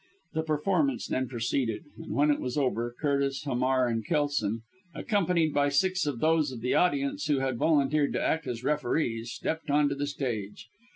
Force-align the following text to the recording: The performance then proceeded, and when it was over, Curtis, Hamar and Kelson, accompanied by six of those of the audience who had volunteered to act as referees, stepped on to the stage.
The 0.33 0.41
performance 0.41 1.05
then 1.05 1.27
proceeded, 1.27 1.83
and 1.95 2.11
when 2.15 2.31
it 2.31 2.39
was 2.39 2.57
over, 2.57 2.95
Curtis, 2.99 3.43
Hamar 3.43 3.87
and 3.87 4.03
Kelson, 4.03 4.61
accompanied 4.95 5.53
by 5.53 5.69
six 5.69 6.07
of 6.07 6.19
those 6.19 6.51
of 6.51 6.61
the 6.61 6.73
audience 6.73 7.27
who 7.27 7.37
had 7.37 7.57
volunteered 7.59 8.13
to 8.13 8.19
act 8.19 8.47
as 8.47 8.63
referees, 8.63 9.31
stepped 9.31 9.69
on 9.69 9.89
to 9.89 9.95
the 9.95 10.07
stage. 10.07 10.67